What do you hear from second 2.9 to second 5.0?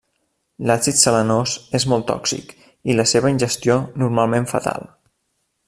i la seva ingestió normalment fatal.